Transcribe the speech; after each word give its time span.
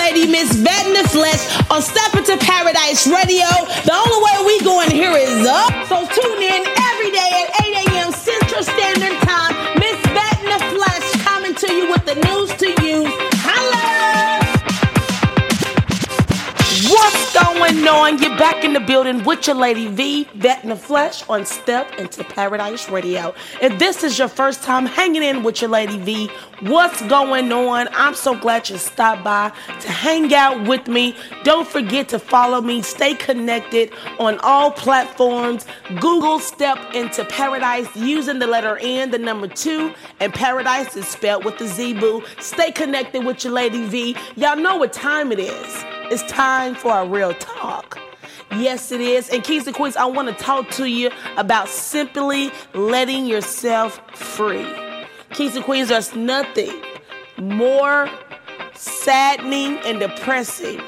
lady, 0.00 0.26
Miss 0.26 0.56
Vet 0.56 0.86
in 0.86 0.94
the 0.94 1.06
Flesh, 1.08 1.44
on 1.68 1.82
Step 1.82 2.16
Into 2.16 2.36
Paradise 2.40 3.06
Radio. 3.06 3.48
The 3.84 3.92
only 3.92 4.18
way 4.24 4.36
we 4.48 4.54
going 4.64 4.90
here 4.90 5.12
is 5.12 5.46
up. 5.46 5.72
So 5.92 6.08
tune 6.08 6.40
in 6.40 6.49
on? 17.90 18.18
You're 18.22 18.36
back 18.38 18.62
in 18.64 18.72
the 18.72 18.80
building 18.80 19.24
with 19.24 19.46
your 19.46 19.56
lady 19.56 19.88
V, 19.88 20.24
Vet 20.34 20.62
in 20.62 20.70
the 20.70 20.76
Flesh, 20.76 21.28
on 21.28 21.44
Step 21.44 21.92
Into 21.98 22.22
Paradise 22.22 22.88
Radio. 22.88 23.34
If 23.60 23.78
this 23.78 24.04
is 24.04 24.18
your 24.18 24.28
first 24.28 24.62
time 24.62 24.86
hanging 24.86 25.22
in 25.22 25.42
with 25.42 25.60
your 25.60 25.70
lady 25.70 25.98
V, 25.98 26.30
what's 26.60 27.02
going 27.02 27.50
on? 27.52 27.88
I'm 27.92 28.14
so 28.14 28.38
glad 28.38 28.70
you 28.70 28.78
stopped 28.78 29.24
by 29.24 29.52
to 29.80 29.88
hang 29.88 30.32
out 30.32 30.68
with 30.68 30.86
me. 30.86 31.16
Don't 31.42 31.66
forget 31.66 32.08
to 32.10 32.18
follow 32.20 32.60
me, 32.60 32.80
stay 32.82 33.14
connected 33.14 33.92
on 34.18 34.38
all 34.38 34.70
platforms. 34.70 35.66
Google 36.00 36.38
Step 36.38 36.78
Into 36.94 37.24
Paradise 37.24 37.88
using 37.96 38.38
the 38.38 38.46
letter 38.46 38.78
N, 38.80 39.10
the 39.10 39.18
number 39.18 39.48
two, 39.48 39.92
and 40.20 40.32
Paradise 40.32 40.96
is 40.96 41.08
spelled 41.08 41.44
with 41.44 41.58
the 41.58 41.66
Z 41.66 41.94
boo. 41.94 42.22
Stay 42.38 42.70
connected 42.70 43.24
with 43.24 43.42
your 43.42 43.52
lady 43.52 43.84
V. 43.86 44.16
Y'all 44.36 44.56
know 44.56 44.76
what 44.76 44.92
time 44.92 45.32
it 45.32 45.40
is. 45.40 45.84
It's 46.10 46.24
time 46.24 46.74
for 46.74 46.92
a 46.92 47.06
real 47.06 47.32
talk. 47.34 47.96
Yes, 48.50 48.90
it 48.90 49.00
is. 49.00 49.28
And 49.28 49.44
Keys 49.44 49.68
and 49.68 49.76
Queens, 49.76 49.96
I 49.96 50.06
want 50.06 50.26
to 50.26 50.34
talk 50.34 50.68
to 50.70 50.86
you 50.86 51.08
about 51.36 51.68
simply 51.68 52.50
letting 52.74 53.26
yourself 53.26 54.00
free. 54.16 54.66
Keys 55.32 55.54
and 55.54 55.64
Queens, 55.64 55.88
there's 55.90 56.16
nothing 56.16 56.82
more 57.38 58.10
saddening 58.74 59.78
and 59.84 60.00
depressing 60.00 60.82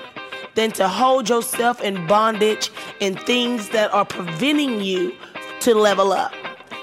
than 0.56 0.73
to 0.73 0.89
hold 0.89 1.29
yourself 1.29 1.81
in 1.81 2.05
bondage 2.09 2.73
in 2.98 3.17
things 3.17 3.69
that 3.69 3.95
are 3.95 4.05
preventing 4.05 4.81
you 4.81 5.14
to 5.61 5.73
level 5.73 6.12
up. 6.12 6.34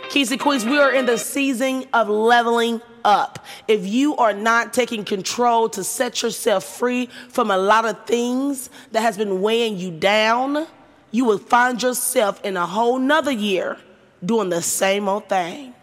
Keys 0.10 0.32
and 0.32 0.42
Queens, 0.42 0.66
we 0.66 0.80
are 0.80 0.92
in 0.92 1.06
the 1.06 1.20
season 1.20 1.86
of 1.94 2.10
leveling 2.10 2.82
up. 3.06 3.46
If 3.68 3.86
you 3.86 4.16
are 4.16 4.34
not 4.34 4.74
taking 4.74 5.06
control 5.06 5.70
to 5.70 5.84
set 5.84 6.24
yourself 6.24 6.64
free 6.64 7.10
from 7.30 7.52
a 7.52 7.58
lot 7.58 7.86
of 7.86 8.08
things 8.08 8.72
that 8.92 9.02
has 9.02 9.18
been 9.18 9.40
weighing 9.40 9.78
you 9.78 9.92
down, 9.92 10.66
you 11.12 11.26
will 11.26 11.38
find 11.38 11.82
yourself 11.82 12.44
in 12.44 12.58
a 12.58 12.66
whole 12.66 12.98
nother 12.98 13.32
year 13.32 13.78
doing 14.26 14.50
the 14.50 14.64
same 14.64 15.08
old 15.08 15.30
thing. 15.30 15.76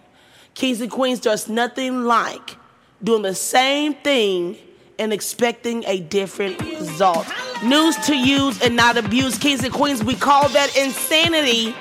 Kings 0.55 0.81
and 0.81 0.91
Queens, 0.91 1.21
there's 1.21 1.49
nothing 1.49 2.03
like 2.03 2.57
doing 3.05 3.23
the 3.23 3.35
same 3.35 3.95
thing 3.95 4.57
and 4.99 5.13
expecting 5.13 5.85
a 5.87 6.01
different 6.01 6.61
result. 6.61 7.29
News 7.63 7.97
to 8.07 8.17
use 8.17 8.61
and 8.61 8.75
not 8.75 8.97
abuse. 8.97 9.39
Kings 9.39 9.63
and 9.63 9.73
Queens, 9.73 10.03
we 10.03 10.17
call 10.17 10.49
that 10.49 10.77
insanity 10.77 11.77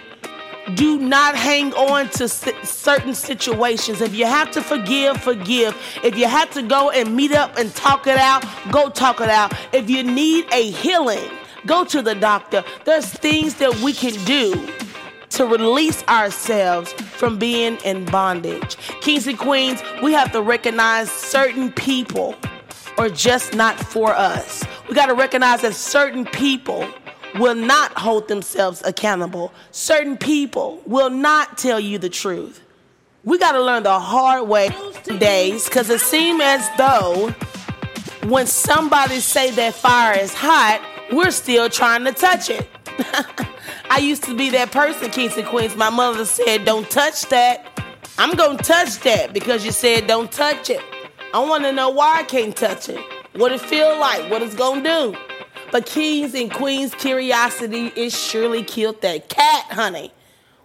do 0.73 0.97
not 0.97 1.35
hang 1.35 1.73
on 1.73 2.09
to 2.11 2.27
certain 2.27 3.13
situations. 3.13 4.01
If 4.01 4.15
you 4.15 4.25
have 4.25 4.49
to 4.51 4.61
forgive, 4.61 5.21
forgive. 5.21 5.75
If 6.03 6.17
you 6.17 6.27
have 6.27 6.49
to 6.51 6.63
go 6.63 6.89
and 6.89 7.15
meet 7.15 7.31
up 7.31 7.57
and 7.57 7.73
talk 7.75 8.07
it 8.07 8.17
out, 8.17 8.43
go 8.71 8.89
talk 8.89 9.21
it 9.21 9.29
out. 9.29 9.53
If 9.73 9.89
you 9.89 10.03
need 10.03 10.45
a 10.51 10.71
healing, 10.71 11.29
go 11.65 11.85
to 11.85 12.01
the 12.01 12.15
doctor. 12.15 12.63
There's 12.83 13.05
things 13.05 13.55
that 13.55 13.75
we 13.81 13.93
can 13.93 14.13
do 14.25 14.67
to 15.31 15.45
release 15.45 16.03
ourselves 16.07 16.93
from 16.93 17.37
being 17.37 17.77
in 17.83 18.05
bondage. 18.05 18.77
Kings 19.01 19.27
and 19.27 19.37
queens, 19.37 19.81
we 20.01 20.13
have 20.13 20.31
to 20.31 20.41
recognize 20.41 21.11
certain 21.11 21.71
people 21.71 22.35
are 22.97 23.09
just 23.09 23.53
not 23.53 23.77
for 23.77 24.11
us. 24.11 24.63
We 24.87 24.95
got 24.95 25.07
to 25.07 25.13
recognize 25.13 25.61
that 25.61 25.73
certain 25.73 26.25
people 26.25 26.87
will 27.39 27.55
not 27.55 27.97
hold 27.97 28.27
themselves 28.27 28.81
accountable. 28.85 29.51
Certain 29.71 30.17
people 30.17 30.81
will 30.85 31.09
not 31.09 31.57
tell 31.57 31.79
you 31.79 31.97
the 31.97 32.09
truth. 32.09 32.61
We 33.23 33.37
got 33.37 33.53
to 33.53 33.61
learn 33.61 33.83
the 33.83 33.99
hard 33.99 34.47
way 34.47 34.69
days 35.17 35.65
because 35.65 35.89
it 35.89 35.99
seems 35.99 36.41
as 36.43 36.69
though 36.77 37.33
when 38.29 38.47
somebody 38.47 39.19
say 39.19 39.51
that 39.51 39.73
fire 39.73 40.17
is 40.17 40.33
hot, 40.33 40.81
we're 41.11 41.31
still 41.31 41.69
trying 41.69 42.03
to 42.05 42.11
touch 42.11 42.49
it. 42.49 42.67
I 43.89 43.99
used 43.99 44.23
to 44.23 44.35
be 44.35 44.49
that 44.51 44.71
person, 44.71 45.11
Kings 45.11 45.37
and 45.37 45.47
Queens. 45.47 45.75
My 45.75 45.89
mother 45.89 46.25
said, 46.25 46.65
don't 46.65 46.89
touch 46.89 47.27
that. 47.29 47.71
I'm 48.17 48.35
going 48.35 48.57
to 48.57 48.63
touch 48.63 48.99
that 48.99 49.33
because 49.33 49.65
you 49.65 49.71
said 49.71 50.07
don't 50.07 50.31
touch 50.31 50.69
it. 50.69 50.81
I 51.33 51.39
want 51.39 51.63
to 51.63 51.71
know 51.71 51.89
why 51.89 52.19
I 52.19 52.23
can't 52.23 52.55
touch 52.55 52.89
it. 52.89 52.99
What 53.35 53.51
it 53.51 53.59
feel 53.59 53.99
like, 53.99 54.31
what 54.31 54.41
it's 54.41 54.55
going 54.55 54.83
to 54.83 54.89
do. 54.89 55.34
But 55.71 55.85
kings 55.85 56.33
and 56.33 56.51
queens 56.51 56.93
curiosity 56.93 57.91
is 57.95 58.17
surely 58.17 58.63
killed 58.63 59.01
that 59.01 59.29
cat, 59.29 59.65
honey. 59.71 60.11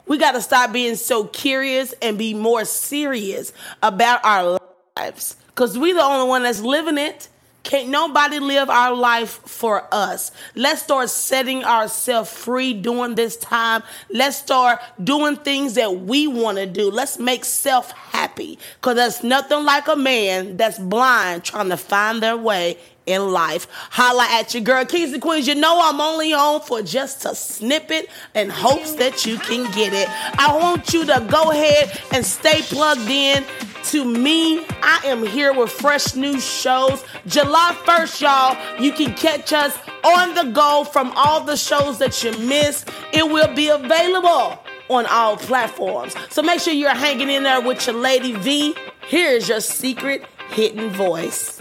We 0.07 0.19
got 0.19 0.33
to 0.33 0.41
stop 0.41 0.73
being 0.73 0.97
so 0.97 1.25
curious 1.25 1.95
and 2.03 2.19
be 2.19 2.35
more 2.35 2.65
serious 2.65 3.53
about 3.83 4.25
our 4.25 4.59
lives. 4.97 5.37
Because 5.49 5.79
we 5.79 5.93
the 5.93 6.03
only 6.03 6.29
one 6.29 6.43
that's 6.43 6.61
living 6.61 6.99
it. 6.99 7.29
Can't 7.71 7.91
nobody 7.91 8.41
live 8.41 8.69
our 8.69 8.97
life 8.97 9.31
for 9.47 9.87
us. 9.93 10.33
Let's 10.57 10.83
start 10.83 11.09
setting 11.09 11.63
ourselves 11.63 12.29
free 12.29 12.75
during 12.75 13.15
this 13.15 13.37
time. 13.37 13.85
Let's 14.13 14.39
start 14.39 14.81
doing 15.05 15.37
things 15.37 15.75
that 15.75 16.01
we 16.01 16.27
want 16.27 16.59
to 16.59 16.67
do. 16.67 16.91
Let's 16.91 17.21
make 17.21 17.45
self 17.45 17.93
happy. 17.93 18.59
Because 18.75 18.97
there's 18.97 19.23
nothing 19.23 19.65
like 19.65 19.87
a 19.87 19.95
man 19.95 20.57
that's 20.57 20.81
blind 20.81 21.45
trying 21.45 21.69
to 21.69 21.77
find 21.77 22.21
their 22.21 22.37
way 22.37 22.77
in 23.07 23.31
life. 23.31 23.69
Holla 23.71 24.27
at 24.31 24.53
your 24.53 24.65
girl, 24.65 24.85
Kings 24.85 25.13
and 25.13 25.23
Queens. 25.23 25.47
You 25.47 25.55
know 25.55 25.79
I'm 25.81 26.01
only 26.01 26.33
on 26.33 26.63
for 26.63 26.83
just 26.83 27.25
a 27.25 27.37
snippet 27.37 28.09
in 28.35 28.51
hopes 28.51 28.95
that 28.95 29.25
you 29.25 29.39
can 29.39 29.71
get 29.71 29.93
it. 29.93 30.09
I 30.39 30.59
want 30.59 30.93
you 30.93 31.07
to 31.07 31.25
go 31.31 31.53
ahead 31.53 32.01
and 32.13 32.27
stay 32.27 32.63
plugged 32.63 33.09
in 33.09 33.45
to 33.85 34.05
me. 34.05 34.65
I 34.83 35.01
am 35.05 35.25
here 35.25 35.53
with 35.53 35.71
fresh 35.71 36.15
new 36.15 36.41
shows. 36.41 37.05
July 37.27 37.77
1st, 37.85 38.21
y'all, 38.21 38.83
you 38.83 38.93
can 38.93 39.15
catch 39.15 39.53
us 39.53 39.77
on 40.05 40.35
the 40.35 40.53
go 40.53 40.85
from 40.85 41.13
all 41.17 41.43
the 41.43 41.57
shows 41.57 41.99
that 41.99 42.23
you 42.23 42.33
missed. 42.39 42.89
It 43.13 43.25
will 43.25 43.55
be 43.55 43.69
available 43.69 44.63
on 44.89 45.07
all 45.07 45.37
platforms. 45.37 46.15
So 46.31 46.43
make 46.43 46.61
sure 46.61 46.75
you're 46.75 46.91
hanging 46.95 47.31
in 47.31 47.43
there 47.43 47.61
with 47.61 47.87
your 47.87 47.97
lady 47.97 48.33
V. 48.33 48.75
Here's 49.07 49.49
your 49.49 49.61
secret 49.61 50.25
hidden 50.51 50.91
voice. 50.91 51.61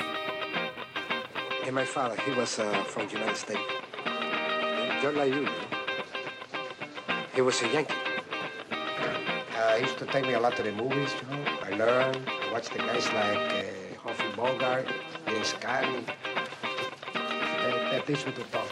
And 1.66 1.76
my 1.76 1.86
father, 1.86 2.16
he 2.22 2.32
was 2.32 2.58
uh, 2.58 2.84
from 2.86 3.08
the 3.08 3.14
United 3.14 3.38
States. 3.38 3.62
Just 5.02 5.16
like 5.16 5.34
you? 5.34 5.48
He 7.36 7.42
was 7.42 7.62
a 7.62 7.68
Yankee. 7.68 8.09
Uh, 9.60 9.76
he 9.76 9.82
used 9.82 9.98
to 9.98 10.06
take 10.06 10.26
me 10.26 10.34
a 10.36 10.40
lot 10.40 10.56
to 10.56 10.64
the 10.64 10.72
movies, 10.72 11.14
you 11.22 11.36
know. 11.36 11.44
I 11.62 11.72
learned, 11.72 12.18
I 12.28 12.52
watched 12.54 12.72
the 12.72 12.80
guys 12.80 13.06
like 13.08 13.38
uh, 13.38 14.00
Humphrey 14.02 14.32
Bogart, 14.34 14.88
James 15.28 15.52
Cagney. 15.60 16.06
That, 17.14 17.92
that 17.92 18.08
teach 18.08 18.26
me 18.26 18.32
to 18.32 18.44
talk. 18.44 18.68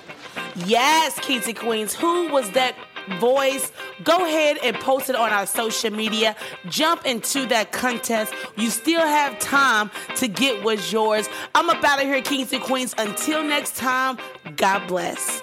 Yes, 0.66 1.20
Keatsy 1.20 1.54
Queens. 1.54 1.94
Who 1.94 2.30
was 2.30 2.50
that 2.52 2.74
voice, 3.20 3.74
go 4.06 4.26
ahead 4.26 4.60
and 4.64 4.78
post 4.78 5.10
it 5.10 5.16
on 5.18 5.30
our 5.32 5.46
social 5.46 5.92
media. 5.92 6.38
Jump 6.70 7.06
into 7.06 7.46
that 7.48 7.74
contest. 7.74 8.34
You 8.56 8.70
still 8.70 9.02
have 9.02 9.38
time 9.40 9.92
to 10.16 10.28
get 10.30 10.64
what's 10.64 10.92
yours. 10.92 11.28
I'm 11.54 11.70
up 11.70 11.84
out 11.84 12.00
of 12.00 12.06
here, 12.06 12.22
Kings 12.22 12.54
and 12.54 12.64
Queens. 12.64 12.96
Until 12.98 13.44
next 13.44 13.76
time, 13.76 14.18
God 14.56 14.88
bless. 14.88 15.42